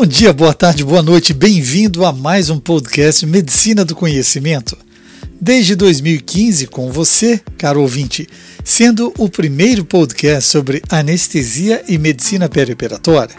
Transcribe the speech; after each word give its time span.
Bom 0.00 0.06
dia, 0.06 0.32
boa 0.32 0.54
tarde, 0.54 0.82
boa 0.82 1.02
noite, 1.02 1.34
bem-vindo 1.34 2.06
a 2.06 2.10
mais 2.10 2.48
um 2.48 2.58
podcast 2.58 3.26
Medicina 3.26 3.84
do 3.84 3.94
Conhecimento. 3.94 4.74
Desde 5.38 5.74
2015, 5.74 6.68
com 6.68 6.90
você, 6.90 7.38
caro 7.58 7.82
ouvinte, 7.82 8.26
sendo 8.64 9.12
o 9.18 9.28
primeiro 9.28 9.84
podcast 9.84 10.48
sobre 10.48 10.80
anestesia 10.88 11.84
e 11.86 11.98
medicina 11.98 12.48
perioperatória. 12.48 13.36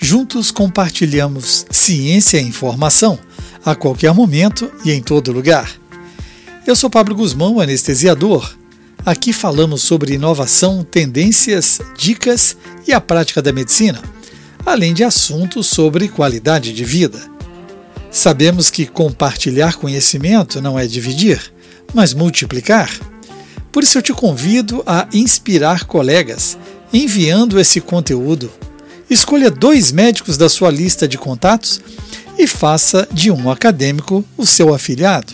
Juntos 0.00 0.52
compartilhamos 0.52 1.66
ciência 1.68 2.38
e 2.38 2.46
informação 2.46 3.18
a 3.64 3.74
qualquer 3.74 4.14
momento 4.14 4.70
e 4.84 4.92
em 4.92 5.02
todo 5.02 5.32
lugar. 5.32 5.68
Eu 6.64 6.76
sou 6.76 6.88
Pablo 6.88 7.16
Guzmão, 7.16 7.58
anestesiador. 7.58 8.54
Aqui 9.04 9.32
falamos 9.32 9.82
sobre 9.82 10.14
inovação, 10.14 10.84
tendências, 10.88 11.80
dicas 11.98 12.56
e 12.86 12.92
a 12.92 13.00
prática 13.00 13.42
da 13.42 13.52
medicina 13.52 14.00
além 14.64 14.94
de 14.94 15.04
assuntos 15.04 15.66
sobre 15.66 16.08
qualidade 16.08 16.72
de 16.72 16.84
vida. 16.84 17.20
Sabemos 18.10 18.70
que 18.70 18.86
compartilhar 18.86 19.76
conhecimento 19.76 20.60
não 20.60 20.78
é 20.78 20.86
dividir, 20.86 21.40
mas 21.94 22.14
multiplicar. 22.14 22.90
Por 23.70 23.82
isso 23.82 23.98
eu 23.98 24.02
te 24.02 24.12
convido 24.12 24.82
a 24.86 25.08
inspirar 25.12 25.84
colegas 25.84 26.58
enviando 26.92 27.58
esse 27.58 27.80
conteúdo. 27.80 28.52
Escolha 29.08 29.50
dois 29.50 29.90
médicos 29.90 30.36
da 30.36 30.48
sua 30.48 30.70
lista 30.70 31.08
de 31.08 31.16
contatos 31.16 31.80
e 32.38 32.46
faça 32.46 33.08
de 33.10 33.30
um 33.30 33.50
acadêmico 33.50 34.24
o 34.36 34.44
seu 34.44 34.74
afiliado. 34.74 35.32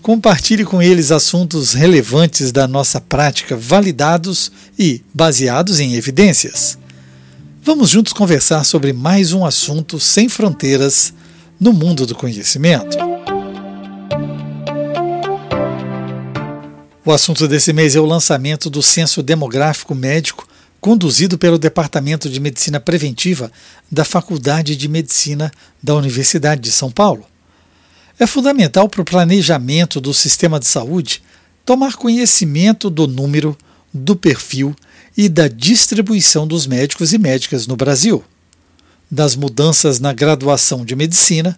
Compartilhe 0.00 0.64
com 0.64 0.82
eles 0.82 1.12
assuntos 1.12 1.72
relevantes 1.72 2.50
da 2.50 2.66
nossa 2.66 3.00
prática, 3.00 3.56
validados 3.56 4.50
e 4.76 5.00
baseados 5.14 5.78
em 5.78 5.94
evidências. 5.94 6.76
Vamos 7.64 7.90
juntos 7.90 8.12
conversar 8.12 8.64
sobre 8.64 8.92
mais 8.92 9.32
um 9.32 9.46
assunto 9.46 10.00
sem 10.00 10.28
fronteiras 10.28 11.14
no 11.60 11.72
mundo 11.72 12.04
do 12.04 12.12
conhecimento. 12.12 12.98
O 17.04 17.12
assunto 17.12 17.46
desse 17.46 17.72
mês 17.72 17.94
é 17.94 18.00
o 18.00 18.04
lançamento 18.04 18.68
do 18.68 18.82
Censo 18.82 19.22
Demográfico 19.22 19.94
Médico, 19.94 20.48
conduzido 20.80 21.38
pelo 21.38 21.56
Departamento 21.56 22.28
de 22.28 22.40
Medicina 22.40 22.80
Preventiva 22.80 23.52
da 23.88 24.04
Faculdade 24.04 24.74
de 24.74 24.88
Medicina 24.88 25.48
da 25.80 25.94
Universidade 25.94 26.60
de 26.60 26.72
São 26.72 26.90
Paulo. 26.90 27.24
É 28.18 28.26
fundamental 28.26 28.88
para 28.88 29.02
o 29.02 29.04
planejamento 29.04 30.00
do 30.00 30.12
sistema 30.12 30.58
de 30.58 30.66
saúde 30.66 31.22
tomar 31.64 31.94
conhecimento 31.94 32.90
do 32.90 33.06
número, 33.06 33.56
do 33.94 34.16
perfil 34.16 34.74
da 35.28 35.48
distribuição 35.48 36.46
dos 36.46 36.66
médicos 36.66 37.12
e 37.12 37.18
médicas 37.18 37.66
no 37.66 37.76
Brasil, 37.76 38.24
das 39.10 39.36
mudanças 39.36 40.00
na 40.00 40.12
graduação 40.12 40.84
de 40.84 40.96
medicina, 40.96 41.56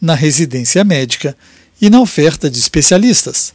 na 0.00 0.14
residência 0.14 0.82
médica 0.84 1.36
e 1.80 1.90
na 1.90 2.00
oferta 2.00 2.48
de 2.50 2.58
especialistas, 2.58 3.52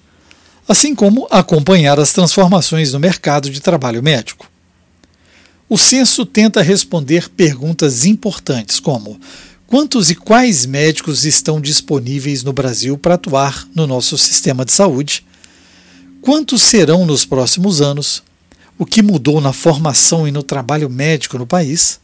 assim 0.67 0.94
como 0.94 1.28
acompanhar 1.31 2.00
as 2.00 2.14
transformações 2.14 2.94
no 2.94 3.00
mercado 3.00 3.50
de 3.50 3.59
trabalho 3.59 4.03
médico. 4.03 4.50
O 5.67 5.78
censo 5.78 6.25
tenta 6.25 6.61
responder 6.61 7.30
perguntas 7.30 8.06
importantes 8.06 8.80
como 8.80 9.19
quantos 9.67 10.09
e 10.09 10.16
quais 10.16 10.66
médicos 10.66 11.25
estão 11.25 11.61
disponíveis 11.61 12.44
no 12.44 12.52
Brasil 12.52 12.97
para 12.97 13.13
atuar 13.13 13.67
no 13.75 13.86
nosso 13.86 14.17
sistema 14.17 14.66
de 14.66 14.72
saúde, 14.72 15.23
quantos 16.22 16.63
serão 16.63 17.06
nos 17.06 17.23
próximos 17.23 17.80
anos, 17.80 18.23
o 18.80 18.85
que 18.85 19.03
mudou 19.03 19.41
na 19.41 19.52
formação 19.52 20.25
e 20.25 20.31
no 20.31 20.41
trabalho 20.41 20.89
médico 20.89 21.38
no 21.38 21.45
país, 21.45 21.99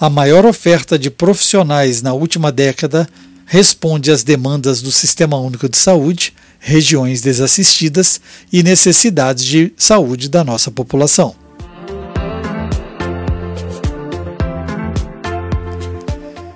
a 0.00 0.10
maior 0.10 0.44
oferta 0.44 0.98
de 0.98 1.08
profissionais 1.08 2.02
na 2.02 2.12
última 2.12 2.50
década 2.50 3.08
responde 3.46 4.10
às 4.10 4.24
demandas 4.24 4.82
do 4.82 4.90
Sistema 4.90 5.36
Único 5.36 5.68
de 5.68 5.78
Saúde, 5.78 6.34
regiões 6.58 7.20
desassistidas 7.20 8.20
e 8.52 8.64
necessidades 8.64 9.44
de 9.44 9.72
saúde 9.76 10.28
da 10.28 10.42
nossa 10.42 10.72
população. 10.72 11.41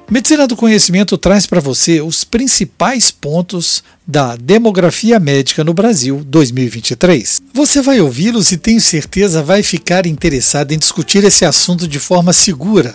Medicina 0.08 0.46
do 0.46 0.54
Conhecimento 0.54 1.18
traz 1.18 1.46
para 1.46 1.60
você 1.60 2.00
os 2.00 2.22
principais 2.22 3.10
pontos 3.10 3.82
da 4.06 4.36
demografia 4.36 5.18
médica 5.18 5.64
no 5.64 5.74
Brasil 5.74 6.22
2023. 6.24 7.42
Você 7.52 7.82
vai 7.82 8.00
ouvi-los 8.00 8.52
e 8.52 8.56
tenho 8.56 8.80
certeza 8.80 9.42
vai 9.42 9.64
ficar 9.64 10.06
interessado 10.06 10.70
em 10.70 10.78
discutir 10.78 11.24
esse 11.24 11.44
assunto 11.44 11.88
de 11.88 11.98
forma 11.98 12.32
segura. 12.32 12.94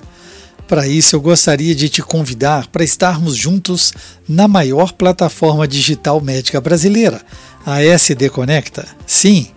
Para 0.69 0.87
isso, 0.87 1.13
eu 1.13 1.19
gostaria 1.19 1.75
de 1.75 1.89
te 1.89 2.01
convidar 2.01 2.67
para 2.67 2.81
estarmos 2.81 3.35
juntos 3.35 3.91
na 4.25 4.47
maior 4.47 4.93
plataforma 4.93 5.67
digital 5.67 6.21
médica 6.21 6.61
brasileira, 6.61 7.21
a 7.65 7.83
SD 7.83 8.29
Conecta. 8.29 8.87
Sim, 9.05 9.49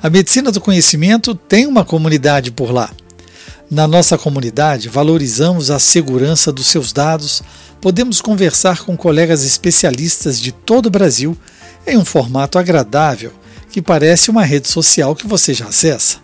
a 0.00 0.08
Medicina 0.08 0.52
do 0.52 0.60
Conhecimento 0.60 1.34
tem 1.34 1.66
uma 1.66 1.84
comunidade 1.84 2.52
por 2.52 2.70
lá. 2.70 2.88
Na 3.70 3.86
nossa 3.86 4.18
comunidade, 4.18 4.88
valorizamos 4.88 5.70
a 5.70 5.78
segurança 5.78 6.50
dos 6.50 6.66
seus 6.66 6.92
dados, 6.92 7.40
podemos 7.80 8.20
conversar 8.20 8.80
com 8.80 8.96
colegas 8.96 9.44
especialistas 9.44 10.40
de 10.40 10.50
todo 10.50 10.86
o 10.86 10.90
Brasil 10.90 11.38
em 11.86 11.96
um 11.96 12.04
formato 12.04 12.58
agradável 12.58 13.32
que 13.70 13.80
parece 13.80 14.28
uma 14.28 14.42
rede 14.42 14.66
social 14.66 15.14
que 15.14 15.24
você 15.24 15.54
já 15.54 15.66
acessa. 15.66 16.18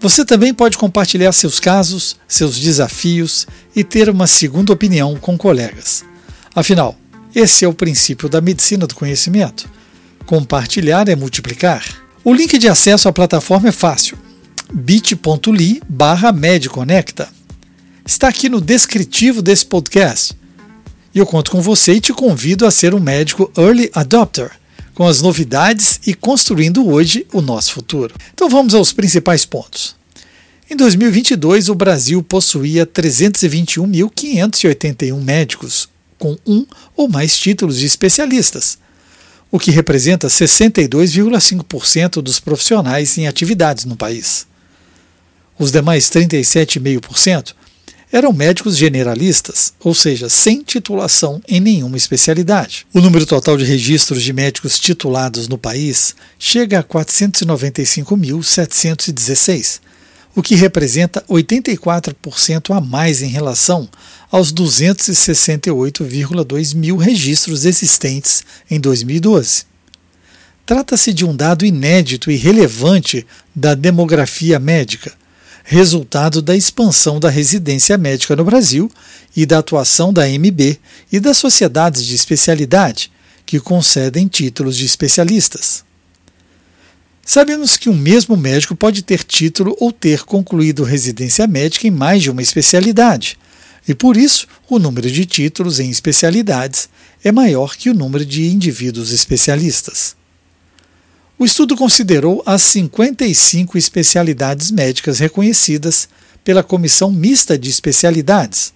Você 0.00 0.24
também 0.24 0.54
pode 0.54 0.78
compartilhar 0.78 1.32
seus 1.32 1.60
casos, 1.60 2.16
seus 2.26 2.58
desafios 2.58 3.46
e 3.76 3.84
ter 3.84 4.08
uma 4.08 4.26
segunda 4.26 4.72
opinião 4.72 5.16
com 5.16 5.36
colegas. 5.36 6.02
Afinal, 6.54 6.96
esse 7.34 7.66
é 7.66 7.68
o 7.68 7.74
princípio 7.74 8.30
da 8.30 8.40
medicina 8.40 8.86
do 8.86 8.94
conhecimento. 8.94 9.68
Compartilhar 10.24 11.10
é 11.10 11.14
multiplicar. 11.14 11.84
O 12.24 12.32
link 12.32 12.56
de 12.56 12.70
acesso 12.70 13.06
à 13.06 13.12
plataforma 13.12 13.68
é 13.68 13.72
fácil 13.72 14.16
bit.ly 14.72 15.82
barra. 15.88 16.32
Está 18.06 18.28
aqui 18.28 18.48
no 18.48 18.60
descritivo 18.60 19.42
desse 19.42 19.66
podcast. 19.66 20.36
E 21.14 21.18
eu 21.18 21.26
conto 21.26 21.50
com 21.50 21.60
você 21.60 21.94
e 21.94 22.00
te 22.00 22.12
convido 22.12 22.64
a 22.66 22.70
ser 22.70 22.94
um 22.94 23.00
médico 23.00 23.50
early 23.56 23.90
adopter, 23.92 24.52
com 24.94 25.04
as 25.06 25.20
novidades 25.20 26.00
e 26.06 26.14
construindo 26.14 26.88
hoje 26.88 27.26
o 27.32 27.42
nosso 27.42 27.74
futuro. 27.74 28.14
Então 28.32 28.48
vamos 28.48 28.74
aos 28.74 28.94
principais 28.94 29.44
pontos. 29.44 29.94
Em 30.70 30.76
2022, 30.76 31.68
o 31.68 31.74
Brasil 31.74 32.22
possuía 32.22 32.86
321.581 32.86 35.20
médicos 35.20 35.88
com 36.18 36.38
um 36.46 36.64
ou 36.96 37.08
mais 37.08 37.36
títulos 37.36 37.78
de 37.78 37.84
especialistas, 37.84 38.78
o 39.50 39.58
que 39.58 39.70
representa 39.70 40.28
62,5% 40.28 42.22
dos 42.22 42.40
profissionais 42.40 43.18
em 43.18 43.26
atividades 43.26 43.84
no 43.84 43.96
país. 43.96 44.46
Os 45.58 45.70
demais 45.70 46.06
37,5% 46.06 47.54
eram 48.12 48.32
médicos 48.32 48.76
generalistas, 48.76 49.72
ou 49.80 49.92
seja, 49.94 50.28
sem 50.28 50.62
titulação 50.62 51.40
em 51.48 51.60
nenhuma 51.60 51.96
especialidade. 51.96 52.86
O 52.92 53.00
número 53.00 53.24
total 53.24 53.56
de 53.56 53.64
registros 53.64 54.22
de 54.22 54.34
médicos 54.34 54.78
titulados 54.78 55.48
no 55.48 55.56
país 55.56 56.14
chega 56.38 56.80
a 56.80 56.84
495.716, 56.84 59.80
o 60.34 60.42
que 60.42 60.54
representa 60.54 61.24
84% 61.26 62.76
a 62.76 62.82
mais 62.82 63.22
em 63.22 63.28
relação 63.28 63.88
aos 64.30 64.52
268,2 64.52 66.74
mil 66.74 66.98
registros 66.98 67.64
existentes 67.64 68.44
em 68.70 68.78
2012. 68.78 69.64
Trata-se 70.66 71.14
de 71.14 71.24
um 71.24 71.34
dado 71.34 71.64
inédito 71.64 72.30
e 72.30 72.36
relevante 72.36 73.26
da 73.54 73.74
demografia 73.74 74.58
médica 74.58 75.21
resultado 75.64 76.42
da 76.42 76.56
expansão 76.56 77.20
da 77.20 77.30
residência 77.30 77.96
médica 77.96 78.36
no 78.36 78.44
Brasil 78.44 78.90
e 79.36 79.46
da 79.46 79.58
atuação 79.58 80.12
da 80.12 80.26
MB 80.28 80.78
e 81.10 81.20
das 81.20 81.36
sociedades 81.36 82.04
de 82.04 82.14
especialidade, 82.14 83.10
que 83.46 83.60
concedem 83.60 84.28
títulos 84.28 84.76
de 84.76 84.84
especialistas. 84.84 85.84
Sabemos 87.24 87.76
que 87.76 87.88
um 87.88 87.96
mesmo 87.96 88.36
médico 88.36 88.74
pode 88.74 89.02
ter 89.02 89.22
título 89.22 89.76
ou 89.78 89.92
ter 89.92 90.24
concluído 90.24 90.82
residência 90.82 91.46
médica 91.46 91.86
em 91.86 91.90
mais 91.90 92.22
de 92.22 92.30
uma 92.30 92.42
especialidade, 92.42 93.38
e 93.86 93.94
por 93.94 94.16
isso 94.16 94.46
o 94.68 94.78
número 94.78 95.10
de 95.10 95.24
títulos 95.24 95.80
em 95.80 95.90
especialidades 95.90 96.88
é 97.22 97.30
maior 97.30 97.76
que 97.76 97.90
o 97.90 97.94
número 97.94 98.24
de 98.24 98.46
indivíduos 98.46 99.12
especialistas. 99.12 100.16
O 101.38 101.44
estudo 101.44 101.76
considerou 101.76 102.42
as 102.46 102.62
55 102.62 103.76
especialidades 103.76 104.70
médicas 104.70 105.18
reconhecidas 105.18 106.08
pela 106.44 106.62
Comissão 106.62 107.10
Mista 107.10 107.58
de 107.58 107.70
Especialidades, 107.70 108.72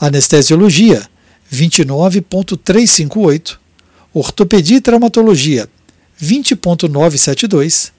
anestesiologia 0.00 1.10
29.358, 1.52 3.56
ortopedia 4.14 4.76
e 4.76 4.80
traumatologia 4.80 5.68
20.972, 6.22 7.92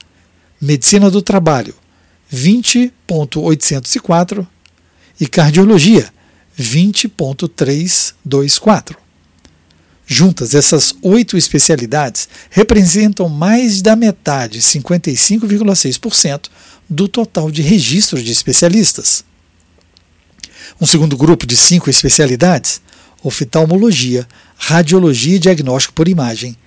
medicina 0.62 1.09
do 1.09 1.21
trabalho 1.21 1.73
20.804 2.31 4.47
e 5.19 5.27
cardiologia 5.27 6.09
20.324. 6.57 8.95
Juntas, 10.06 10.56
essas 10.56 10.94
oito 11.01 11.35
especialidades 11.38 12.29
representam 12.50 13.29
mais 13.29 13.81
da 13.81 13.95
metade, 13.95 14.59
55,6%, 14.59 16.50
do 16.89 17.07
total 17.07 17.50
de 17.50 17.62
registros 17.62 18.21
de 18.23 18.31
especialistas. 18.31 19.23
Um 20.79 20.85
segundo 20.85 21.15
grupo 21.15 21.47
de 21.47 21.56
cinco 21.56 21.89
especialidades: 21.89 22.81
oftalmologia, 23.23 24.27
radiologia 24.57 25.38
e 25.38 25.39
diagnóstico 25.39 25.94
por 25.94 26.09
imagem, 26.09 26.57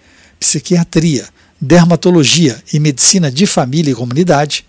psiquiatria, 0.40 1.28
dermatologia 1.64 2.62
e 2.72 2.78
medicina 2.78 3.30
de 3.30 3.46
família 3.46 3.90
e 3.90 3.94
comunidade, 3.94 4.64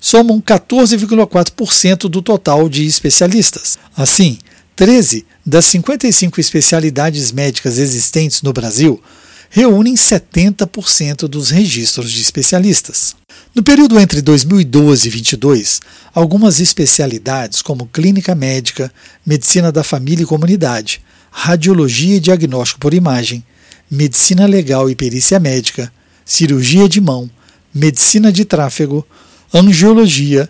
somam 0.00 0.40
14,4% 0.40 2.08
do 2.08 2.22
total 2.22 2.68
de 2.68 2.86
especialistas. 2.86 3.78
Assim, 3.96 4.38
13 4.76 5.26
das 5.44 5.66
55 5.66 6.40
especialidades 6.40 7.32
médicas 7.32 7.78
existentes 7.78 8.40
no 8.40 8.52
Brasil 8.52 9.02
reúnem 9.50 9.94
70% 9.94 11.26
dos 11.26 11.50
registros 11.50 12.12
de 12.12 12.22
especialistas. 12.22 13.16
No 13.52 13.64
período 13.64 13.98
entre 13.98 14.22
2012 14.22 14.62
e 14.62 15.10
2022, 15.10 15.80
algumas 16.14 16.60
especialidades 16.60 17.60
como 17.60 17.86
clínica 17.86 18.32
médica, 18.32 18.92
medicina 19.26 19.72
da 19.72 19.82
família 19.82 20.22
e 20.22 20.26
comunidade, 20.26 21.02
radiologia 21.32 22.16
e 22.16 22.20
diagnóstico 22.20 22.78
por 22.78 22.94
imagem, 22.94 23.44
medicina 23.90 24.46
legal 24.46 24.88
e 24.88 24.94
perícia 24.94 25.40
médica, 25.40 25.92
cirurgia 26.24 26.88
de 26.88 27.00
mão, 27.00 27.30
medicina 27.74 28.32
de 28.32 28.44
tráfego, 28.44 29.06
angiologia, 29.52 30.48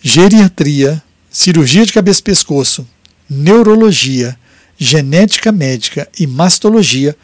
geriatria, 0.00 1.02
cirurgia 1.30 1.84
de 1.84 1.92
cabeça 1.92 2.20
e 2.20 2.24
pescoço, 2.24 2.86
neurologia, 3.28 4.38
genética 4.78 5.50
médica 5.50 6.08
e 6.18 6.26
mastologia 6.26 7.16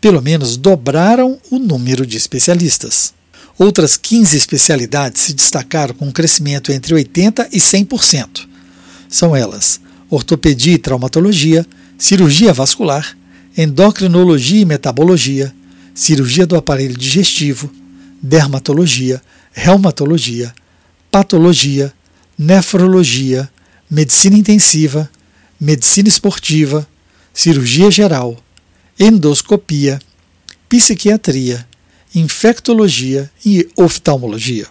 pelo 0.00 0.22
menos 0.22 0.56
dobraram 0.56 1.38
o 1.50 1.58
número 1.58 2.06
de 2.06 2.16
especialistas. 2.16 3.12
Outras 3.58 3.98
15 3.98 4.36
especialidades 4.36 5.20
se 5.20 5.34
destacaram 5.34 5.94
com 5.94 6.06
um 6.06 6.12
crescimento 6.12 6.72
entre 6.72 6.94
80% 6.94 7.48
e 7.52 7.58
100%. 7.58 8.48
São 9.08 9.36
elas: 9.36 9.80
ortopedia 10.08 10.72
e 10.72 10.78
traumatologia, 10.78 11.66
cirurgia 11.98 12.54
vascular, 12.54 13.14
endocrinologia 13.56 14.62
e 14.62 14.64
metabologia, 14.64 15.54
cirurgia 16.00 16.46
do 16.46 16.56
aparelho 16.56 16.96
digestivo, 16.96 17.70
dermatologia, 18.22 19.20
reumatologia, 19.52 20.50
patologia, 21.10 21.92
nefrologia, 22.38 23.50
medicina 23.90 24.38
intensiva, 24.38 25.10
medicina 25.60 26.08
esportiva, 26.08 26.88
cirurgia 27.34 27.90
geral, 27.90 28.42
endoscopia, 28.98 30.00
psiquiatria, 30.70 31.68
infectologia 32.14 33.30
e 33.44 33.68
oftalmologia. 33.76 34.66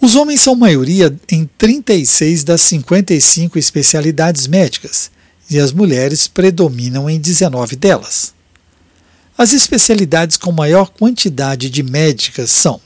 Os 0.00 0.16
homens 0.16 0.40
são 0.40 0.56
maioria 0.56 1.16
em 1.30 1.48
36 1.56 2.42
das 2.42 2.62
55 2.62 3.56
especialidades 3.56 4.48
médicas 4.48 5.08
e 5.48 5.56
as 5.56 5.70
mulheres 5.70 6.26
predominam 6.26 7.08
em 7.08 7.20
19 7.20 7.76
delas. 7.76 8.36
As 9.38 9.52
especialidades 9.52 10.36
com 10.36 10.50
maior 10.50 10.90
quantidade 10.90 11.70
de 11.70 11.80
médicas 11.84 12.50
são 12.50 12.80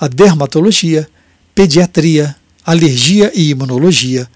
a 0.00 0.08
dermatologia, 0.08 1.08
pediatria, 1.54 2.34
alergia 2.64 3.30
e 3.32 3.50
imunologia, 3.50 4.28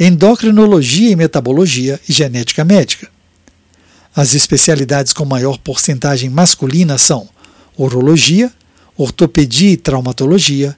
endocrinologia 0.00 1.12
e 1.12 1.14
metabologia 1.14 2.00
e 2.08 2.12
genética 2.12 2.64
médica. 2.64 3.08
As 4.16 4.34
especialidades 4.34 5.12
com 5.12 5.24
maior 5.24 5.58
porcentagem 5.58 6.28
masculina 6.28 6.98
são 6.98 7.28
urologia, 7.78 8.52
ortopedia 8.96 9.70
e 9.70 9.76
traumatologia, 9.76 10.76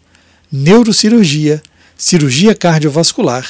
neurocirurgia, 0.52 1.62
cirurgia 1.96 2.54
cardiovascular 2.54 3.46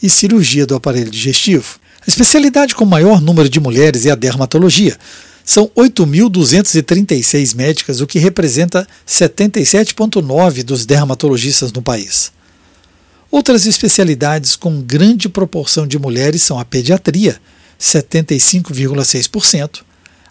e 0.00 0.08
cirurgia 0.08 0.64
do 0.64 0.76
aparelho 0.76 1.10
digestivo. 1.10 1.80
A 2.06 2.08
especialidade 2.08 2.76
com 2.76 2.84
maior 2.84 3.20
número 3.20 3.48
de 3.48 3.58
mulheres 3.58 4.06
é 4.06 4.12
a 4.12 4.14
dermatologia. 4.14 4.96
São 5.44 5.70
8.236 5.76 7.54
médicas, 7.54 8.00
o 8.00 8.06
que 8.06 8.18
representa 8.18 8.88
77,9% 9.06 10.62
dos 10.62 10.86
dermatologistas 10.86 11.70
no 11.72 11.82
país. 11.82 12.32
Outras 13.30 13.66
especialidades 13.66 14.56
com 14.56 14.80
grande 14.80 15.28
proporção 15.28 15.86
de 15.86 15.98
mulheres 15.98 16.42
são 16.42 16.58
a 16.58 16.64
pediatria, 16.64 17.38
75,6%, 17.80 19.80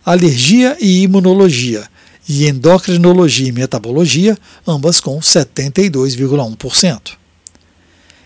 alergia 0.06 0.78
e 0.80 1.02
imunologia, 1.02 1.88
e 2.28 2.48
endocrinologia 2.48 3.48
e 3.48 3.52
metabologia, 3.52 4.38
ambas 4.68 5.00
com 5.00 5.20
72,1%. 5.20 7.20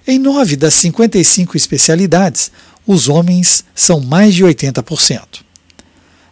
Em 0.05 0.19
nove 0.19 0.57
das 0.57 0.73
55 0.73 1.55
especialidades, 1.55 2.51
os 2.85 3.07
homens 3.07 3.63
são 3.73 4.01
mais 4.01 4.35
de 4.35 4.43
80%. 4.43 5.21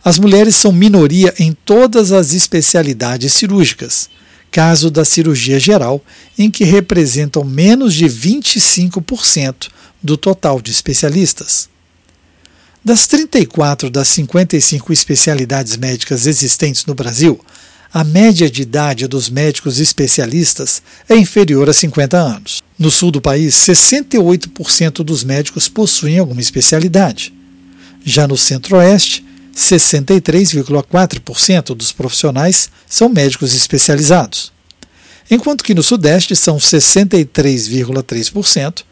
As 0.03 0.17
mulheres 0.17 0.55
são 0.55 0.71
minoria 0.71 1.33
em 1.37 1.51
todas 1.51 2.11
as 2.11 2.33
especialidades 2.33 3.33
cirúrgicas, 3.33 4.09
caso 4.49 4.89
da 4.89 5.05
cirurgia 5.05 5.59
geral, 5.59 6.03
em 6.37 6.49
que 6.49 6.63
representam 6.63 7.43
menos 7.43 7.93
de 7.93 8.05
25% 8.05 9.69
do 10.01 10.17
total 10.17 10.59
de 10.59 10.71
especialistas. 10.71 11.69
Das 12.83 13.05
34 13.05 13.91
das 13.91 14.07
55 14.07 14.91
especialidades 14.91 15.77
médicas 15.77 16.25
existentes 16.25 16.83
no 16.87 16.95
Brasil, 16.95 17.39
a 17.93 18.03
média 18.03 18.49
de 18.49 18.63
idade 18.63 19.05
dos 19.05 19.29
médicos 19.29 19.79
especialistas 19.79 20.81
é 21.07 21.15
inferior 21.15 21.69
a 21.69 21.73
50 21.73 22.17
anos. 22.17 22.63
No 22.79 22.89
sul 22.89 23.11
do 23.11 23.21
país, 23.21 23.53
68% 23.53 25.03
dos 25.03 25.23
médicos 25.23 25.69
possuem 25.69 26.17
alguma 26.17 26.41
especialidade. 26.41 27.31
Já 28.03 28.27
no 28.27 28.35
centro-oeste, 28.35 29.23
63,4% 29.55 31.75
dos 31.75 31.91
profissionais 31.91 32.69
são 32.87 33.09
médicos 33.09 33.53
especializados, 33.53 34.51
enquanto 35.29 35.63
que 35.63 35.73
no 35.73 35.83
sudeste 35.83 36.33
são 36.35 36.57
63,3%, 36.57 38.83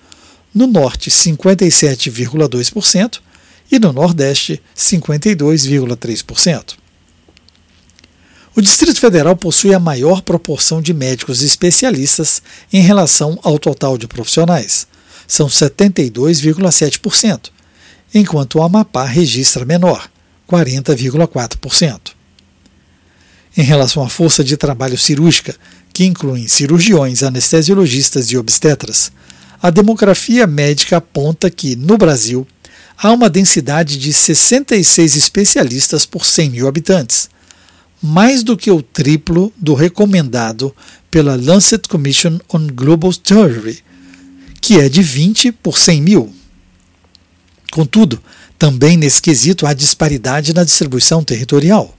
no 0.54 0.68
norte 0.68 1.10
57,2% 1.10 3.20
e 3.72 3.80
no 3.80 3.94
Nordeste 3.94 4.62
52,3%. 4.76 6.74
O 8.56 8.62
Distrito 8.62 9.00
Federal 9.00 9.38
possui 9.38 9.74
a 9.74 9.80
maior 9.80 10.22
proporção 10.22 10.82
de 10.82 10.94
médicos 10.94 11.42
especialistas 11.44 12.42
em 12.74 12.82
relação 12.82 13.40
ao 13.44 13.60
total 13.60 13.98
de 13.98 14.08
profissionais. 14.08 14.88
são 15.28 15.48
72,7%, 15.48 17.52
enquanto 18.14 18.56
o 18.56 18.64
Amapá 18.64 19.06
registra 19.06 19.64
menor, 19.64 20.10
40,4%. 20.50 22.12
Em 23.56 23.64
relação 23.64 24.04
à 24.04 24.10
força 24.10 24.44
de 24.44 24.58
trabalho 24.58 24.98
cirúrgica, 24.98 25.56
que 25.94 26.06
incluem 26.06 26.48
cirurgiões, 26.48 27.24
anestesiologistas 27.24 28.32
e 28.32 28.38
obstetras, 28.38 29.12
a 29.62 29.70
demografia 29.70 30.48
médica 30.48 30.98
aponta 30.98 31.50
que, 31.50 31.76
no 31.76 31.98
Brasil, 31.98 32.48
há 32.98 33.12
uma 33.12 33.30
densidade 33.30 33.98
de 33.98 34.14
66 34.14 35.16
especialistas 35.16 36.06
por 36.06 36.26
100 36.26 36.50
mil 36.52 36.68
habitantes, 36.68 37.30
mais 38.02 38.44
do 38.44 38.56
que 38.56 38.72
o 38.72 38.82
triplo 38.82 39.52
do 39.58 39.74
recomendado 39.74 40.74
pela 41.12 41.36
Lancet 41.36 41.88
Commission 41.90 42.40
on 42.54 42.68
Global 42.68 43.12
Surgery, 43.12 43.80
que 44.62 44.80
é 44.80 44.88
de 44.88 45.02
20 45.02 45.52
por 45.52 45.78
100 45.78 46.02
mil. 46.02 46.34
Contudo, 47.72 48.22
também 48.60 48.98
nesse 48.98 49.22
quesito 49.22 49.66
há 49.66 49.74
disparidade 49.74 50.54
na 50.54 50.66
distribuição 50.66 51.24
territorial. 51.24 51.96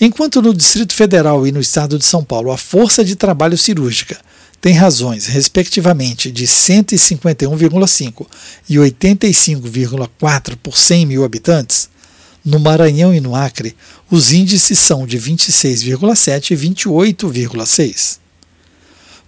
Enquanto 0.00 0.40
no 0.40 0.54
Distrito 0.54 0.94
Federal 0.94 1.46
e 1.46 1.52
no 1.52 1.60
Estado 1.60 1.98
de 1.98 2.04
São 2.06 2.22
Paulo 2.22 2.52
a 2.52 2.56
força 2.56 3.04
de 3.04 3.16
trabalho 3.16 3.58
cirúrgica 3.58 4.16
tem 4.60 4.74
razões, 4.74 5.26
respectivamente, 5.26 6.30
de 6.30 6.46
151,5 6.46 8.26
e 8.68 8.76
85,4 8.76 10.56
por 10.62 10.76
100 10.76 11.06
mil 11.06 11.24
habitantes, 11.24 11.88
no 12.44 12.60
Maranhão 12.60 13.14
e 13.14 13.20
no 13.20 13.34
Acre, 13.34 13.74
os 14.10 14.32
índices 14.32 14.78
são 14.78 15.06
de 15.06 15.18
26,7 15.18 16.52
e 16.52 16.56
28,6. 16.56 18.18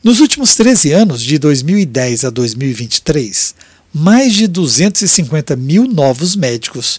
Nos 0.05 0.21
últimos 0.21 0.55
13 0.55 0.93
anos, 0.93 1.23
de 1.23 1.39
2010 1.39 2.25
a 2.25 2.31
2023, 2.31 3.55
mais 3.93 4.33
de 4.33 4.47
250 4.47 5.55
mil 5.57 5.87
novos 5.87 6.35
médicos, 6.35 6.99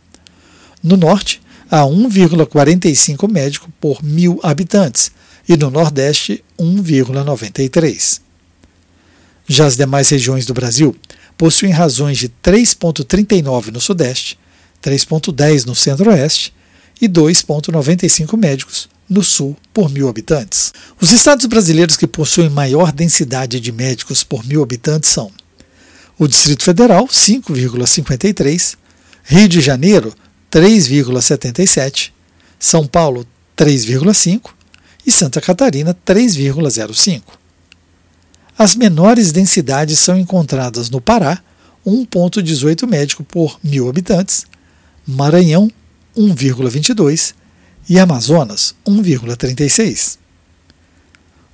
No 0.81 0.97
norte, 0.97 1.42
há 1.73 1.81
1,45 1.81 3.27
médico 3.27 3.67
por 3.81 4.03
mil 4.03 4.39
habitantes 4.43 5.09
e 5.49 5.57
no 5.57 5.71
Nordeste 5.71 6.45
1,93. 6.59 8.21
Já 9.47 9.65
as 9.65 9.75
demais 9.75 10.07
regiões 10.07 10.45
do 10.45 10.53
Brasil 10.53 10.95
possuem 11.35 11.71
razões 11.71 12.19
de 12.19 12.29
3,39 12.29 13.71
no 13.71 13.81
Sudeste, 13.81 14.37
3,10 14.83 15.65
no 15.65 15.73
Centro-Oeste 15.73 16.53
e 17.01 17.09
2,95 17.09 18.37
médicos 18.37 18.87
no 19.09 19.23
Sul 19.23 19.57
por 19.73 19.89
mil 19.89 20.07
habitantes. 20.07 20.71
Os 21.01 21.11
estados 21.11 21.47
brasileiros 21.47 21.97
que 21.97 22.05
possuem 22.05 22.51
maior 22.51 22.91
densidade 22.91 23.59
de 23.59 23.71
médicos 23.71 24.23
por 24.23 24.45
mil 24.45 24.61
habitantes 24.61 25.09
são 25.09 25.31
o 26.19 26.27
Distrito 26.27 26.63
Federal, 26.63 27.07
5,53, 27.07 28.75
Rio 29.23 29.49
de 29.49 29.59
Janeiro, 29.59 30.13
3,77, 30.53 32.11
São 32.59 32.85
Paulo, 32.85 33.25
3,5 33.57 34.51
e 35.03 35.11
Santa 35.11 35.41
Catarina, 35.41 35.97
3,05. 36.05 37.23
As 38.55 38.75
menores 38.75 39.31
densidades 39.31 39.97
são 39.97 40.15
encontradas 40.15 40.91
no 40.91 41.01
Pará, 41.01 41.41
1,18 41.83 42.87
médico 42.87 43.23
por 43.23 43.59
mil 43.63 43.89
habitantes, 43.89 44.45
Maranhão, 45.07 45.71
1,22 46.15 47.33
e 47.89 47.97
Amazonas, 47.97 48.75
1,36. 48.87 50.19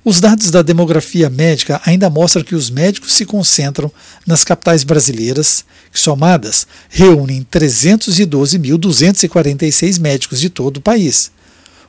Os 0.02 0.18
dados 0.18 0.50
da 0.50 0.62
demografia 0.62 1.28
médica 1.28 1.78
ainda 1.84 2.08
mostram 2.08 2.42
que 2.42 2.54
os 2.54 2.70
médicos 2.70 3.12
se 3.12 3.26
concentram 3.26 3.92
nas 4.26 4.42
capitais 4.42 4.82
brasileiras, 4.82 5.62
que 5.92 6.00
somadas 6.00 6.66
reúnem 6.88 7.46
312.246 7.52 10.00
médicos 10.00 10.40
de 10.40 10.48
todo 10.48 10.78
o 10.78 10.80
país, 10.80 11.30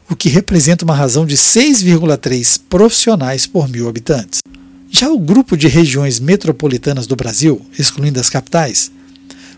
o 0.10 0.16
que 0.16 0.28
representa 0.28 0.84
uma 0.84 0.94
razão 0.94 1.26
de 1.26 1.38
6,3 1.38 2.60
profissionais 2.70 3.48
por 3.48 3.70
mil 3.70 3.88
habitantes. 3.88 4.42
Já 4.90 5.10
o 5.10 5.18
grupo 5.18 5.56
de 5.56 5.70
regiões 5.70 6.20
metropolitanas 6.20 7.08
do 7.08 7.16
Brasil, 7.16 7.66
excluindo 7.80 8.20
as 8.20 8.30
capitais, 8.30 8.92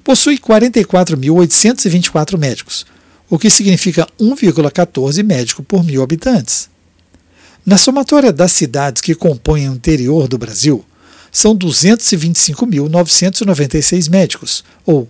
possui 0.04 0.38
44.824 0.38 2.38
médicos, 2.38 2.86
o 3.28 3.40
que 3.40 3.50
significa 3.50 4.08
1,14 4.22 5.24
médico 5.24 5.64
por 5.64 5.84
mil 5.84 6.04
habitantes. 6.04 6.72
Na 7.66 7.78
somatória 7.78 8.34
das 8.34 8.52
cidades 8.52 9.02
que 9.02 9.16
compõem 9.16 9.70
o 9.70 9.74
interior 9.74 10.28
do 10.28 10.38
Brasil, 10.38 10.84
são 11.32 11.56
225.996 11.56 14.10
médicos, 14.10 14.66
ou 14.86 15.08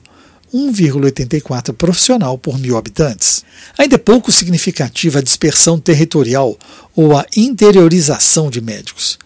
1,84 0.54 1.74
profissional 1.74 2.38
por 2.38 2.60
mil 2.60 2.78
habitantes. 2.78 3.44
Ainda 3.76 3.96
é 3.96 3.98
pouco 3.98 4.32
significativa 4.32 5.18
a 5.18 5.24
dispersão 5.24 5.80
territorial 5.80 6.56
ou 6.96 7.18
a 7.18 7.26
interiorização 7.36 8.52
de 8.52 8.62
médicos, 8.62 9.18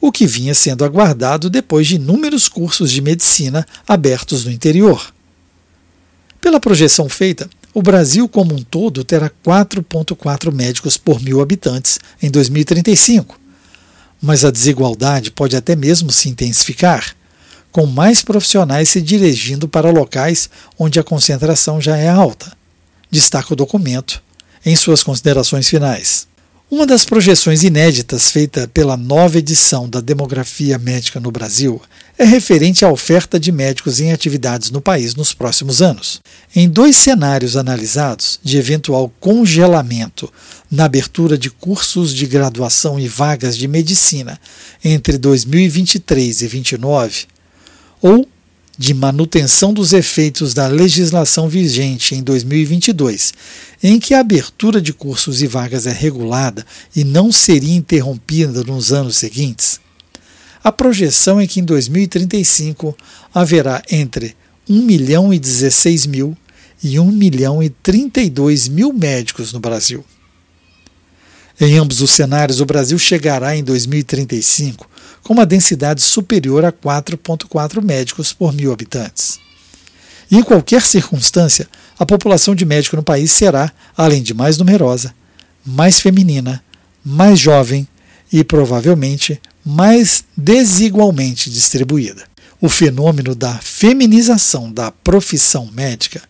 o 0.00 0.12
que 0.12 0.24
vinha 0.24 0.54
sendo 0.54 0.84
aguardado 0.84 1.50
depois 1.50 1.88
de 1.88 1.96
inúmeros 1.96 2.48
cursos 2.48 2.92
de 2.92 3.02
medicina 3.02 3.66
abertos 3.86 4.44
no 4.44 4.52
interior. 4.52 5.12
Pela 6.40 6.60
projeção 6.60 7.08
feita, 7.08 7.50
o 7.72 7.82
Brasil 7.82 8.28
como 8.28 8.54
um 8.54 8.62
todo 8.62 9.04
terá 9.04 9.30
4,4 9.44 10.52
médicos 10.52 10.96
por 10.96 11.20
mil 11.20 11.40
habitantes 11.40 12.00
em 12.20 12.30
2035, 12.30 13.38
mas 14.20 14.44
a 14.44 14.50
desigualdade 14.50 15.30
pode 15.30 15.56
até 15.56 15.76
mesmo 15.76 16.10
se 16.10 16.28
intensificar, 16.28 17.14
com 17.70 17.86
mais 17.86 18.22
profissionais 18.22 18.88
se 18.88 19.00
dirigindo 19.00 19.68
para 19.68 19.90
locais 19.90 20.50
onde 20.78 20.98
a 20.98 21.04
concentração 21.04 21.80
já 21.80 21.96
é 21.96 22.08
alta. 22.08 22.52
Destaca 23.10 23.52
o 23.52 23.56
documento 23.56 24.20
em 24.66 24.74
suas 24.74 25.02
considerações 25.02 25.68
finais. 25.68 26.26
Uma 26.70 26.86
das 26.86 27.04
projeções 27.04 27.64
inéditas 27.64 28.30
feita 28.30 28.68
pela 28.68 28.96
nova 28.96 29.38
edição 29.38 29.88
da 29.88 30.00
Demografia 30.00 30.78
Médica 30.78 31.18
no 31.18 31.32
Brasil 31.32 31.82
é 32.16 32.24
referente 32.24 32.84
à 32.84 32.88
oferta 32.88 33.40
de 33.40 33.50
médicos 33.50 33.98
em 33.98 34.12
atividades 34.12 34.70
no 34.70 34.80
país 34.80 35.16
nos 35.16 35.34
próximos 35.34 35.82
anos. 35.82 36.20
Em 36.54 36.68
dois 36.68 36.94
cenários 36.94 37.56
analisados 37.56 38.38
de 38.40 38.56
eventual 38.56 39.12
congelamento 39.18 40.32
na 40.70 40.84
abertura 40.84 41.36
de 41.36 41.50
cursos 41.50 42.14
de 42.14 42.24
graduação 42.24 43.00
e 43.00 43.08
vagas 43.08 43.58
de 43.58 43.66
medicina 43.66 44.40
entre 44.84 45.18
2023 45.18 46.42
e 46.42 46.44
2029, 46.44 47.26
ou 48.00 48.28
de 48.80 48.94
manutenção 48.94 49.74
dos 49.74 49.92
efeitos 49.92 50.54
da 50.54 50.66
legislação 50.66 51.50
vigente 51.50 52.14
em 52.14 52.22
2022, 52.22 53.34
em 53.82 54.00
que 54.00 54.14
a 54.14 54.20
abertura 54.20 54.80
de 54.80 54.90
cursos 54.90 55.42
e 55.42 55.46
vagas 55.46 55.86
é 55.86 55.92
regulada 55.92 56.64
e 56.96 57.04
não 57.04 57.30
seria 57.30 57.76
interrompida 57.76 58.64
nos 58.64 58.90
anos 58.90 59.18
seguintes, 59.18 59.78
a 60.64 60.72
projeção 60.72 61.38
é 61.38 61.46
que 61.46 61.60
em 61.60 61.62
2035 61.62 62.96
haverá 63.34 63.82
entre 63.90 64.34
1 64.66 64.80
milhão 64.80 65.34
e 65.34 65.38
16 65.38 66.06
mil 66.06 66.34
e 66.82 66.98
1 66.98 67.12
milhão 67.12 67.62
e 67.62 67.68
32 67.68 68.66
mil 68.66 68.94
médicos 68.94 69.52
no 69.52 69.60
Brasil. 69.60 70.02
Em 71.60 71.76
ambos 71.76 72.00
os 72.00 72.10
cenários, 72.12 72.58
o 72.58 72.64
Brasil 72.64 72.98
chegará 72.98 73.54
em 73.54 73.62
2035 73.62 74.88
com 75.22 75.34
uma 75.34 75.44
densidade 75.44 76.00
superior 76.00 76.64
a 76.64 76.72
4,4 76.72 77.84
médicos 77.84 78.32
por 78.32 78.54
mil 78.54 78.72
habitantes. 78.72 79.38
E 80.30 80.38
em 80.38 80.42
qualquer 80.42 80.80
circunstância, 80.80 81.68
a 81.98 82.06
população 82.06 82.54
de 82.54 82.64
médico 82.64 82.96
no 82.96 83.02
país 83.02 83.30
será, 83.30 83.70
além 83.94 84.22
de 84.22 84.32
mais 84.32 84.56
numerosa, 84.56 85.14
mais 85.66 86.00
feminina, 86.00 86.64
mais 87.04 87.38
jovem 87.38 87.86
e 88.32 88.42
provavelmente 88.42 89.38
mais 89.62 90.24
desigualmente 90.34 91.50
distribuída. 91.50 92.24
O 92.58 92.70
fenômeno 92.70 93.34
da 93.34 93.58
feminização 93.58 94.72
da 94.72 94.90
profissão 94.90 95.68
médica 95.70 96.22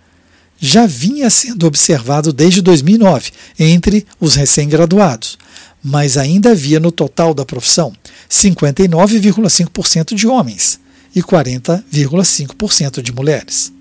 já 0.61 0.85
vinha 0.87 1.31
sendo 1.31 1.67
observado 1.67 2.33
desde 2.33 2.61
2009 2.61 3.31
entre 3.59 4.07
os 4.21 4.35
recém-graduados, 4.35 5.39
mas 5.83 6.19
ainda 6.19 6.51
havia 6.51 6.79
no 6.79 6.93
total 6.93 7.33
da 7.33 7.47
profissão 7.47 7.93
59,5% 8.29 10.15
de 10.15 10.27
homens 10.27 10.79
e 11.17 11.23
40,5% 11.23 13.01
de 13.01 13.13
mulheres. 13.13 13.73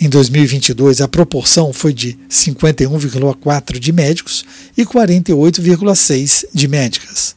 Em 0.00 0.08
2022, 0.08 1.00
a 1.00 1.06
proporção 1.06 1.72
foi 1.72 1.92
de 1.92 2.18
51,4% 2.28 3.78
de 3.78 3.92
médicos 3.92 4.44
e 4.76 4.84
48,6% 4.84 6.46
de 6.52 6.66
médicas. 6.66 7.36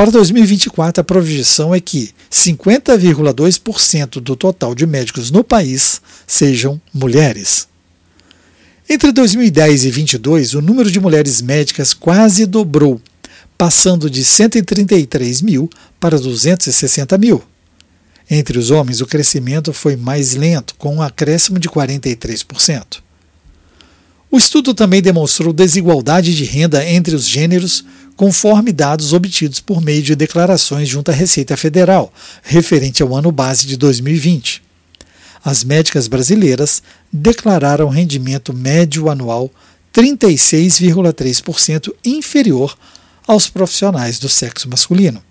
Para 0.00 0.12
2024, 0.12 1.02
a 1.02 1.04
projeção 1.04 1.74
é 1.74 1.78
que 1.78 2.08
50,2% 2.30 4.18
do 4.18 4.34
total 4.34 4.74
de 4.74 4.86
médicos 4.86 5.30
no 5.30 5.44
país 5.44 6.00
sejam 6.26 6.80
mulheres. 6.90 7.68
Entre 8.88 9.12
2010 9.12 9.82
e 9.82 9.90
2022, 9.90 10.54
o 10.54 10.62
número 10.62 10.90
de 10.90 10.98
mulheres 10.98 11.42
médicas 11.42 11.92
quase 11.92 12.46
dobrou, 12.46 12.98
passando 13.58 14.08
de 14.08 14.24
133 14.24 15.42
mil 15.42 15.68
para 16.00 16.18
260 16.18 17.18
mil. 17.18 17.44
Entre 18.30 18.58
os 18.58 18.70
homens, 18.70 19.02
o 19.02 19.06
crescimento 19.06 19.70
foi 19.70 19.96
mais 19.96 20.34
lento, 20.34 20.76
com 20.76 20.96
um 20.96 21.02
acréscimo 21.02 21.58
de 21.58 21.68
43%. 21.68 23.02
O 24.30 24.38
estudo 24.38 24.72
também 24.72 25.02
demonstrou 25.02 25.52
desigualdade 25.52 26.34
de 26.34 26.44
renda 26.44 26.88
entre 26.88 27.14
os 27.16 27.26
gêneros, 27.26 27.84
conforme 28.20 28.70
dados 28.70 29.14
obtidos 29.14 29.60
por 29.60 29.80
meio 29.80 30.02
de 30.02 30.14
declarações 30.14 30.86
junto 30.86 31.10
à 31.10 31.14
Receita 31.14 31.56
Federal, 31.56 32.12
referente 32.42 33.02
ao 33.02 33.16
ano 33.16 33.32
base 33.32 33.66
de 33.66 33.78
2020 33.78 34.62
as 35.42 35.64
médicas 35.64 36.06
brasileiras 36.06 36.82
declararam 37.10 37.88
rendimento 37.88 38.52
médio 38.52 39.08
anual 39.08 39.50
36,3% 39.90 41.94
inferior 42.04 42.76
aos 43.26 43.48
profissionais 43.48 44.18
do 44.18 44.28
sexo 44.28 44.68
masculino. 44.68 45.22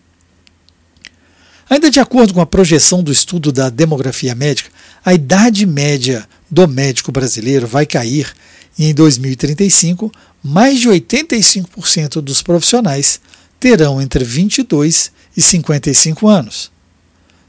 Ainda 1.69 1.91
de 1.91 2.00
acordo 2.00 2.34
com 2.34 2.41
a 2.41 2.46
projeção 2.48 3.03
do 3.03 3.12
estudo 3.12 3.51
da 3.51 3.69
demografia 3.69 4.34
médica, 4.34 4.72
a 5.05 5.13
idade 5.13 5.67
média 5.67 6.27
do 6.50 6.67
médico 6.67 7.12
brasileiro 7.12 7.67
vai 7.67 7.86
cair 7.86 8.34
e 8.79 8.86
em 8.86 8.96
2035 8.96 10.12
mais 10.43 10.79
de 10.79 10.89
85% 10.89 12.22
dos 12.22 12.41
profissionais 12.41 13.19
terão 13.60 14.01
entre 14.01 14.24
22 14.24 15.11
e 15.35 15.42
55 15.42 16.27
anos. 16.27 16.72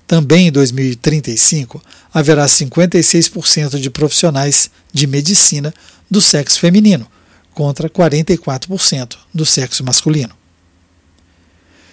Também 0.07 0.49
em 0.49 0.53
2035, 0.53 1.81
haverá 2.12 2.47
56% 2.47 3.79
de 3.79 3.88
profissionais 3.91 4.71
de 4.93 5.07
medicina 5.07 5.73
do 6.11 6.21
sexo 6.21 6.59
feminino, 6.59 7.07
contra 7.55 7.88
44% 7.88 9.17
do 9.33 9.47
sexo 9.47 9.85
masculino. 9.85 10.35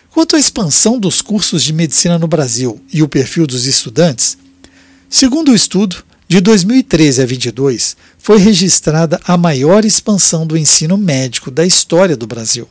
Quanto 0.09 0.35
à 0.35 0.39
expansão 0.39 0.99
dos 0.99 1.21
cursos 1.21 1.61
de 1.61 1.71
medicina 1.71 2.17
no 2.17 2.27
Brasil 2.27 2.81
e 2.91 3.03
o 3.03 3.07
perfil 3.07 3.45
dos 3.45 3.67
estudantes, 3.67 4.35
segundo 5.07 5.51
o 5.51 5.55
estudo, 5.55 6.03
de 6.27 6.41
2013 6.41 7.21
a 7.21 7.25
22 7.25 7.95
foi 8.17 8.39
registrada 8.39 9.17
a 9.23 9.37
maior 9.37 9.85
expansão 9.85 10.45
do 10.45 10.57
ensino 10.57 10.97
médico 10.97 11.49
da 11.49 11.65
história 11.65 12.17
do 12.17 12.27
Brasil. 12.27 12.67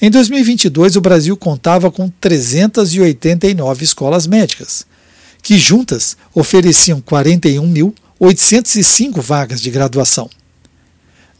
Em 0.00 0.08
2022, 0.10 0.94
o 0.94 1.00
Brasil 1.00 1.36
contava 1.36 1.90
com 1.90 2.08
389 2.08 3.84
escolas 3.84 4.28
médicas, 4.28 4.86
que 5.42 5.58
juntas 5.58 6.16
ofereciam 6.32 7.00
41.805 7.00 9.20
vagas 9.20 9.60
de 9.60 9.72
graduação. 9.72 10.30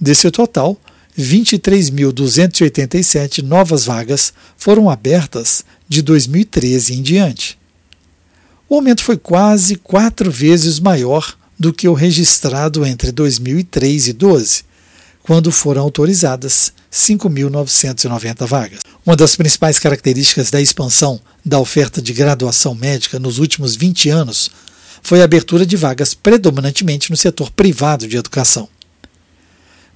Desse 0.01 0.29
total, 0.33 0.77
23.287 1.17 3.43
novas 3.43 3.85
vagas 3.85 4.33
foram 4.57 4.91
abertas 4.91 5.65
de 5.89 6.03
2013 6.03 6.95
em 6.95 7.03
diante. 7.03 7.57
O 8.71 8.75
aumento 8.75 9.03
foi 9.03 9.17
quase 9.17 9.77
quatro 9.77 10.31
vezes 10.31 10.79
maior 10.79 11.35
do 11.59 11.73
que 11.73 11.89
o 11.89 11.95
registrado 11.95 12.85
entre 12.85 13.11
2003 13.11 14.09
e 14.09 14.13
2012, 14.13 14.65
quando 15.23 15.51
foram 15.51 15.81
autorizadas 15.81 16.75
5.990 16.93 18.47
vagas. 18.47 18.81
Uma 19.07 19.17
das 19.17 19.37
principais 19.37 19.79
características 19.79 20.51
da 20.51 20.61
expansão 20.61 21.19
da 21.43 21.59
oferta 21.59 22.03
de 22.03 22.13
graduação 22.13 22.75
médica 22.75 23.19
nos 23.19 23.39
últimos 23.39 23.75
20 23.75 24.11
anos 24.11 24.51
foi 25.03 25.23
a 25.23 25.25
abertura 25.25 25.65
de 25.65 25.77
vagas 25.77 26.13
predominantemente 26.13 27.11
no 27.11 27.17
setor 27.17 27.51
privado 27.51 28.07
de 28.07 28.19
educação. 28.19 28.69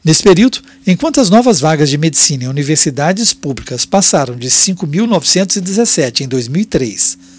Nesse 0.03 0.23
período, 0.23 0.61
enquanto 0.87 1.21
as 1.21 1.29
novas 1.29 1.61
vagas 1.61 1.91
de 1.91 1.99
medicina 1.99 2.45
em 2.45 2.49
universidades 2.49 3.35
públicas 3.35 3.85
passaram 3.85 4.35
de 4.35 4.49
5.917 4.49 6.23
em 6.23 6.29
2003 6.29 7.32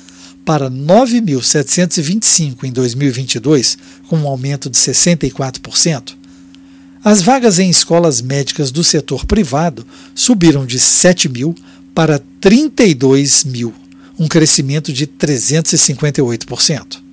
para 0.45 0.69
9.725 0.69 2.63
em 2.63 2.71
2022, 2.71 3.77
com 4.07 4.17
um 4.17 4.27
aumento 4.27 4.69
de 4.69 4.77
64%, 4.77 6.15
as 7.03 7.21
vagas 7.21 7.59
em 7.59 7.69
escolas 7.69 8.21
médicas 8.21 8.71
do 8.71 8.81
setor 8.81 9.25
privado 9.25 9.85
subiram 10.15 10.65
de 10.65 10.79
7 10.79 11.27
mil 11.27 11.53
para 11.93 12.23
32 12.39 13.43
mil, 13.43 13.73
um 14.17 14.25
crescimento 14.25 14.93
de 14.93 15.05
358%. 15.05 17.03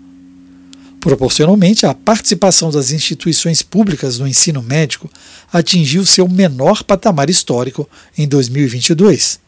Proporcionalmente, 1.01 1.87
a 1.87 1.95
participação 1.95 2.71
das 2.71 2.93
instituições 2.93 3.63
públicas 3.63 4.21
no 4.21 4.29
ensino 4.29 4.63
médico 4.63 5.11
atingiu 5.53 6.07
seu 6.07 6.29
menor 6.29 6.85
patamar 6.85 7.29
histórico 7.29 7.89
em 8.17 8.29
2022, 8.29 9.41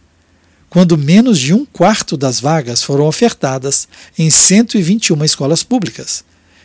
quando 0.73 0.97
menos 0.97 1.39
de 1.39 1.53
um 1.53 1.67
quarto 1.67 2.17
das 2.17 2.41
vagas 2.41 2.83
foram 2.83 3.05
ofertadas 3.05 3.87
em 4.19 4.31
121 4.31 5.23
escolas 5.23 5.63
públicas, 5.63 6.25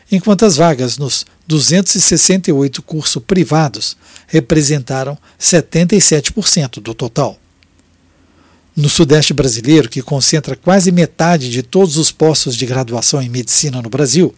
enquanto 0.09 0.45
as 0.45 0.55
vagas 0.55 0.97
nos 0.97 1.25
268 1.45 2.81
cursos 2.83 3.21
privados 3.21 3.97
representaram 4.25 5.17
77% 5.37 6.79
do 6.79 6.93
total. 6.93 7.37
No 8.73 8.87
Sudeste 8.87 9.33
brasileiro, 9.33 9.89
que 9.89 10.01
concentra 10.01 10.55
quase 10.55 10.89
metade 10.89 11.49
de 11.49 11.61
todos 11.61 11.97
os 11.97 12.09
postos 12.09 12.55
de 12.55 12.65
graduação 12.65 13.21
em 13.21 13.27
medicina 13.27 13.81
no 13.81 13.89
Brasil, 13.89 14.33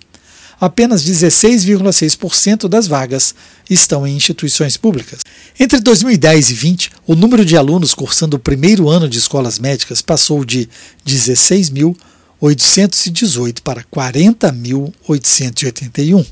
apenas 0.60 1.04
16,6% 1.04 2.68
das 2.68 2.88
vagas 2.88 3.36
estão 3.70 4.06
em 4.06 4.14
instituições 4.16 4.76
públicas. 4.76 5.22
Entre 5.60 5.80
2010 5.80 6.50
e 6.50 6.54
20, 6.54 6.92
o 7.08 7.16
número 7.16 7.46
de 7.46 7.56
alunos 7.56 7.94
cursando 7.94 8.36
o 8.38 8.40
primeiro 8.40 8.90
ano 8.90 9.08
de 9.08 9.18
escolas 9.18 9.60
médicas 9.60 10.02
passou 10.02 10.44
de 10.44 10.68
16.818 11.06 13.62
para 13.62 13.84
40.881 13.84 16.26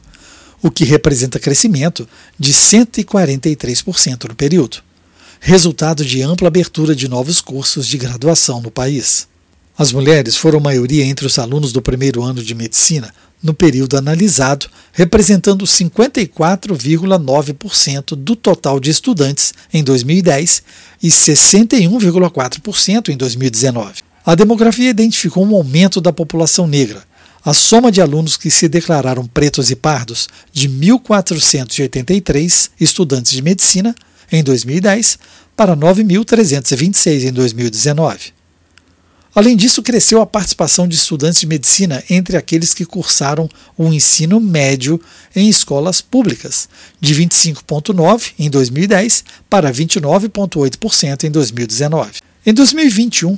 o 0.62 0.72
que 0.72 0.84
representa 0.84 1.40
crescimento 1.40 2.08
de 2.38 2.54
143% 2.54 4.28
no 4.28 4.36
período, 4.36 4.78
resultado 5.40 6.04
de 6.04 6.22
ampla 6.22 6.48
abertura 6.48 6.96
de 6.96 7.08
novos 7.08 7.42
cursos 7.42 7.88
de 7.88 7.98
graduação 7.98 8.62
no 8.62 8.72
país. 8.72 9.28
As 9.78 9.92
mulheres 9.92 10.36
foram 10.36 10.60
maioria 10.60 11.06
entre 11.06 11.28
os 11.28 11.38
alunos 11.38 11.72
do 11.72 11.82
primeiro 11.82 12.24
ano 12.24 12.44
de 12.44 12.56
medicina 12.56 13.14
no 13.42 13.54
período 13.54 13.98
analisado, 13.98 14.68
representando 14.92 15.66
54,9% 15.66 18.16
do 18.16 18.36
total 18.36 18.80
de 18.80 18.90
estudantes 18.90 19.54
em 19.74 19.84
2010 19.84 20.64
e 21.02 21.10
61,4% 21.10 23.10
em 23.10 23.18
2019. 23.18 24.02
A 24.26 24.34
demografia 24.36 24.90
identificou 24.90 25.46
um 25.46 25.56
aumento 25.56 26.02
da 26.02 26.12
população 26.12 26.68
negra, 26.68 27.04
a 27.46 27.54
soma 27.54 27.92
de 27.92 28.02
alunos 28.02 28.36
que 28.36 28.50
se 28.50 28.68
declararam 28.68 29.26
pretos 29.26 29.72
e 29.72 29.76
pardos 29.76 30.28
de 30.52 30.68
1.483 30.68 32.72
estudantes 32.80 33.32
de 33.32 33.42
medicina 33.42 33.96
em 34.32 34.44
2010 34.44 35.20
para 35.56 35.78
9.326 35.78 37.30
em 37.30 37.32
2019. 37.32 38.37
Além 39.38 39.56
disso, 39.56 39.82
cresceu 39.84 40.20
a 40.20 40.26
participação 40.26 40.88
de 40.88 40.96
estudantes 40.96 41.40
de 41.40 41.46
medicina 41.46 42.04
entre 42.10 42.36
aqueles 42.36 42.74
que 42.74 42.84
cursaram 42.84 43.48
o 43.78 43.94
ensino 43.94 44.40
médio 44.40 45.00
em 45.36 45.48
escolas 45.48 46.02
públicas, 46.02 46.68
de 47.00 47.14
25,9% 47.14 48.34
em 48.40 48.50
2010 48.50 49.24
para 49.48 49.72
29,8% 49.72 51.26
em 51.26 51.30
2019. 51.30 52.14
Em 52.48 52.52
2021, 52.52 53.38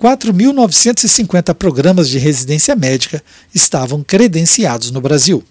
4.950 0.00 1.54
programas 1.54 2.08
de 2.08 2.18
residência 2.18 2.74
médica 2.74 3.22
estavam 3.54 4.02
credenciados 4.02 4.90
no 4.90 5.00
Brasil. 5.00 5.44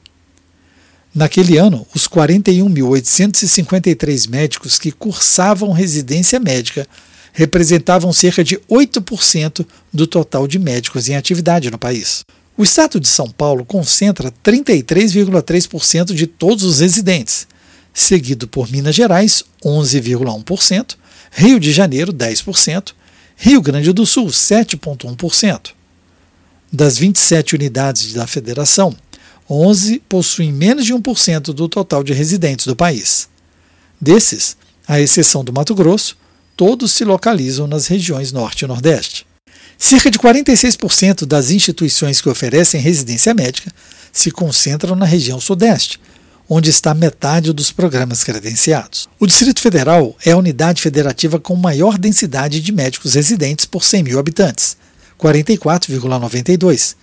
Naquele 1.16 1.58
ano, 1.58 1.88
os 1.96 2.06
41.853 2.06 4.30
médicos 4.30 4.78
que 4.78 4.92
cursavam 4.92 5.72
residência 5.72 6.38
médica 6.38 6.86
representavam 7.36 8.14
cerca 8.14 8.44
de 8.44 8.58
8% 8.72 9.68
do 9.92 10.08
total 10.08 10.48
de 10.48 10.58
médicos 10.58 11.10
em 11.10 11.18
atividade 11.18 11.70
no 11.70 11.78
país. 11.78 12.24
O 12.58 12.64
estado 12.64 12.98
de 12.98 13.10
São 13.10 13.30
Paulo 13.30 13.66
concentra 13.66 14.34
33,3% 14.44 16.14
de 16.14 16.26
todos 16.26 16.64
os 16.64 16.80
residentes, 16.80 17.46
seguido 17.94 18.48
por 18.48 18.72
Minas 18.72 18.96
Gerais, 18.96 19.44
11,1%, 19.64 20.96
Rio 21.32 21.60
de 21.60 21.74
Janeiro, 21.74 22.14
10%, 22.14 22.94
Rio 23.36 23.62
Grande 23.62 23.92
do 23.92 24.06
Sul, 24.06 24.28
7,1%. 24.28 25.72
Das 26.72 26.98
27 26.98 27.56
unidades 27.56 28.14
da 28.14 28.26
federação, 28.26 28.96
11 29.50 30.02
possuem 30.08 30.54
menos 30.54 30.86
de 30.86 30.94
1% 30.94 31.54
do 31.54 31.68
total 31.68 32.02
de 32.02 32.14
residentes 32.14 32.66
do 32.66 32.78
país. 32.78 33.28
Desses, 34.00 34.56
à 34.88 35.02
exceção 35.02 35.44
do 35.44 35.52
Mato 35.52 35.76
Grosso, 35.76 36.18
todos 36.56 36.92
se 36.92 37.04
localizam 37.04 37.68
nas 37.68 37.88
regiões 37.88 38.32
Norte 38.32 38.64
e 38.64 38.68
Nordeste. 38.68 39.26
Cerca 39.78 40.10
de 40.10 40.18
46% 40.18 41.26
das 41.26 41.52
instituições 41.52 42.22
que 42.22 42.30
oferecem 42.30 42.80
residência 42.80 43.34
médica 43.34 43.72
se 44.12 44.32
concentram 44.32 44.96
na 44.96 45.06
região 45.06 45.40
Sudeste, 45.40 46.00
onde 46.48 46.70
está 46.70 46.94
metade 46.94 47.52
dos 47.52 47.72
programas 47.72 48.24
credenciados. 48.24 49.10
O 49.20 49.28
Distrito 49.28 49.60
Federal 49.60 50.16
é 50.26 50.32
a 50.32 50.38
unidade 50.38 50.82
federativa 50.82 51.40
com 51.40 51.56
maior 51.56 51.98
densidade 51.98 52.62
de 52.62 52.72
médicos 52.72 53.16
residentes 53.16 53.66
por 53.66 53.84
100 53.84 54.04
mil 54.04 54.20
habitantes, 54.20 54.78
44,92, 55.20 56.96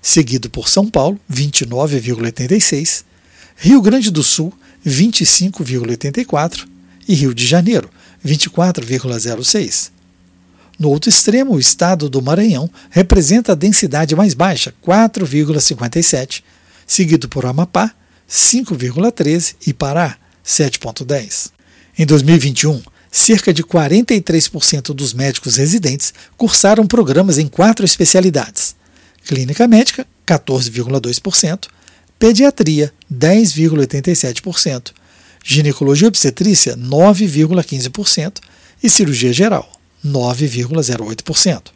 seguido 0.00 0.48
por 0.50 0.68
São 0.68 0.88
Paulo, 0.88 1.18
29,86, 1.32 3.04
Rio 3.56 3.80
Grande 3.80 4.10
do 4.10 4.22
Sul, 4.22 4.52
25,84 4.86 6.66
e 7.08 7.14
Rio 7.14 7.34
de 7.34 7.46
Janeiro, 7.46 7.90
24,06. 8.24 9.90
No 10.78 10.88
outro 10.90 11.10
extremo, 11.10 11.54
o 11.54 11.60
estado 11.60 12.08
do 12.08 12.22
Maranhão 12.22 12.68
representa 12.90 13.52
a 13.52 13.54
densidade 13.54 14.16
mais 14.16 14.34
baixa, 14.34 14.74
4,57, 14.84 16.42
seguido 16.86 17.28
por 17.28 17.46
Amapá, 17.46 17.92
5,13 18.28 19.56
e 19.66 19.72
Pará, 19.72 20.16
7,10. 20.44 21.50
Em 21.98 22.06
2021, 22.06 22.82
cerca 23.10 23.52
de 23.52 23.62
43% 23.62 24.94
dos 24.94 25.12
médicos 25.12 25.56
residentes 25.56 26.14
cursaram 26.36 26.86
programas 26.86 27.38
em 27.38 27.46
quatro 27.46 27.84
especialidades: 27.84 28.74
clínica 29.26 29.68
médica, 29.68 30.06
14,2%, 30.26 31.68
pediatria, 32.18 32.92
10,87%, 33.12 34.92
ginecologia 35.44 36.06
e 36.06 36.08
obstetrícia 36.08 36.76
9,15% 36.76 38.34
e 38.82 38.88
cirurgia 38.88 39.32
geral 39.32 39.70
9,08%. 40.04 41.70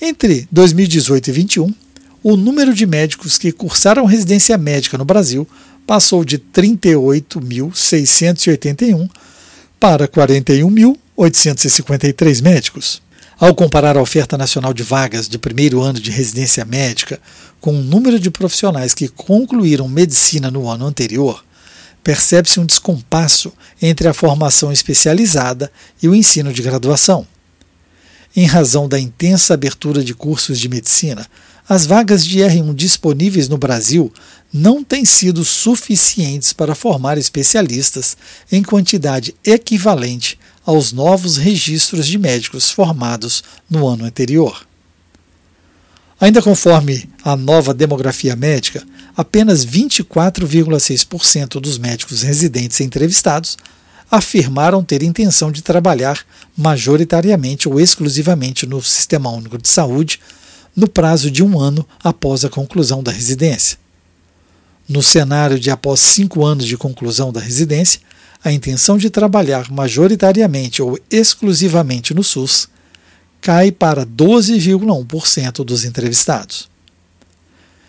Entre 0.00 0.48
2018 0.52 1.28
e 1.28 1.32
2021, 1.32 1.74
o 2.22 2.36
número 2.36 2.72
de 2.74 2.86
médicos 2.86 3.38
que 3.38 3.50
cursaram 3.52 4.04
residência 4.04 4.58
médica 4.58 4.98
no 4.98 5.04
Brasil 5.04 5.48
passou 5.86 6.24
de 6.24 6.38
38.681 6.38 9.08
para 9.78 10.08
41.853 10.08 12.42
médicos. 12.42 13.00
Ao 13.38 13.54
comparar 13.54 13.96
a 13.96 14.02
oferta 14.02 14.36
nacional 14.36 14.74
de 14.74 14.82
vagas 14.82 15.28
de 15.28 15.38
primeiro 15.38 15.80
ano 15.82 16.00
de 16.00 16.10
residência 16.10 16.64
médica 16.64 17.20
com 17.60 17.78
o 17.78 17.82
número 17.82 18.18
de 18.18 18.30
profissionais 18.30 18.94
que 18.94 19.08
concluíram 19.08 19.86
medicina 19.88 20.50
no 20.50 20.68
ano 20.68 20.86
anterior, 20.86 21.44
percebe-se 22.06 22.60
um 22.60 22.64
descompasso 22.64 23.52
entre 23.82 24.06
a 24.06 24.14
formação 24.14 24.70
especializada 24.70 25.72
e 26.00 26.06
o 26.06 26.14
ensino 26.14 26.52
de 26.52 26.62
graduação. 26.62 27.26
Em 28.36 28.46
razão 28.46 28.88
da 28.88 28.96
intensa 28.96 29.54
abertura 29.54 30.04
de 30.04 30.14
cursos 30.14 30.60
de 30.60 30.68
medicina, 30.68 31.26
as 31.68 31.84
vagas 31.84 32.24
de 32.24 32.38
R1 32.38 32.76
disponíveis 32.76 33.48
no 33.48 33.58
Brasil 33.58 34.12
não 34.52 34.84
têm 34.84 35.04
sido 35.04 35.44
suficientes 35.44 36.52
para 36.52 36.76
formar 36.76 37.18
especialistas 37.18 38.16
em 38.52 38.62
quantidade 38.62 39.34
equivalente 39.44 40.38
aos 40.64 40.92
novos 40.92 41.36
registros 41.36 42.06
de 42.06 42.18
médicos 42.18 42.70
formados 42.70 43.42
no 43.68 43.84
ano 43.84 44.04
anterior. 44.04 44.64
Ainda 46.18 46.40
conforme 46.40 47.08
a 47.22 47.36
nova 47.36 47.74
demografia 47.74 48.34
médica, 48.34 48.82
apenas 49.14 49.66
24,6% 49.66 51.60
dos 51.60 51.76
médicos 51.76 52.22
residentes 52.22 52.80
entrevistados 52.80 53.56
afirmaram 54.10 54.82
ter 54.82 55.02
intenção 55.02 55.52
de 55.52 55.62
trabalhar 55.62 56.24
majoritariamente 56.56 57.68
ou 57.68 57.78
exclusivamente 57.78 58.66
no 58.66 58.80
Sistema 58.82 59.30
Único 59.30 59.58
de 59.58 59.68
Saúde 59.68 60.20
no 60.74 60.88
prazo 60.88 61.30
de 61.30 61.42
um 61.42 61.58
ano 61.58 61.86
após 62.02 62.44
a 62.44 62.48
conclusão 62.48 63.02
da 63.02 63.10
residência. 63.10 63.78
No 64.88 65.02
cenário 65.02 65.58
de 65.58 65.70
após 65.70 66.00
cinco 66.00 66.44
anos 66.44 66.64
de 66.64 66.76
conclusão 66.76 67.32
da 67.32 67.40
residência, 67.40 68.00
a 68.42 68.52
intenção 68.52 68.96
de 68.96 69.10
trabalhar 69.10 69.70
majoritariamente 69.70 70.80
ou 70.80 70.98
exclusivamente 71.10 72.14
no 72.14 72.22
SUS 72.22 72.68
cai 73.40 73.70
para 73.70 74.04
12,1% 74.04 75.64
dos 75.64 75.84
entrevistados. 75.84 76.68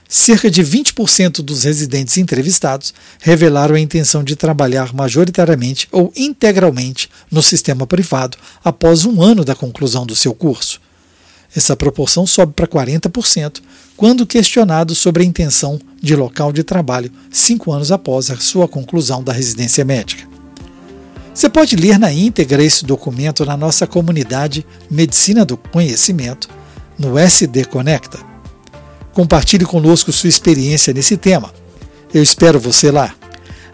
Cerca 0.10 0.50
de 0.50 0.64
20% 0.64 1.42
dos 1.42 1.64
residentes 1.64 2.18
entrevistados 2.18 2.94
revelaram 3.20 3.76
a 3.76 3.80
intenção 3.80 4.24
de 4.24 4.38
trabalhar 4.38 4.94
majoritariamente 4.94 5.88
ou 5.92 6.14
integralmente 6.16 7.10
no 7.30 7.44
sistema 7.44 7.86
privado 7.86 8.38
após 8.64 9.04
um 9.04 9.22
ano 9.22 9.44
da 9.44 9.54
conclusão 9.54 10.06
do 10.06 10.16
seu 10.16 10.34
curso. 10.34 10.80
Essa 11.56 11.76
proporção 11.76 12.26
sobe 12.26 12.54
para 12.54 12.68
40% 12.68 13.62
quando 13.98 14.28
questionado 14.28 14.94
sobre 14.94 15.24
a 15.24 15.26
intenção 15.26 15.80
de 16.02 16.16
local 16.16 16.54
de 16.54 16.64
trabalho 16.64 17.12
cinco 17.32 17.72
anos 17.72 17.92
após 17.92 18.30
a 18.30 18.38
sua 18.38 18.68
conclusão 18.68 19.24
da 19.24 19.34
residência 19.34 19.84
médica. 19.84 20.27
Você 21.38 21.48
pode 21.50 21.76
ler 21.76 22.00
na 22.00 22.12
íntegra 22.12 22.64
esse 22.64 22.84
documento 22.84 23.46
na 23.46 23.56
nossa 23.56 23.86
comunidade 23.86 24.66
Medicina 24.90 25.46
do 25.46 25.56
Conhecimento, 25.56 26.50
no 26.98 27.16
SD 27.16 27.66
Conecta. 27.66 28.18
Compartilhe 29.14 29.64
conosco 29.64 30.12
sua 30.12 30.30
experiência 30.30 30.92
nesse 30.92 31.16
tema. 31.16 31.54
Eu 32.12 32.24
espero 32.24 32.60
você 32.60 32.90
lá. 32.90 33.14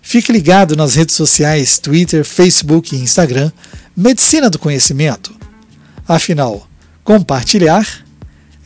Fique 0.00 0.32
ligado 0.32 0.74
nas 0.74 0.94
redes 0.94 1.14
sociais 1.14 1.78
Twitter, 1.78 2.24
Facebook 2.24 2.96
e 2.96 2.98
Instagram 2.98 3.52
Medicina 3.94 4.48
do 4.48 4.58
Conhecimento. 4.58 5.30
Afinal, 6.08 6.66
compartilhar 7.04 7.86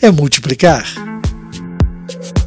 é 0.01 0.13
multiplicar. 0.13 1.14
you. 2.15 2.44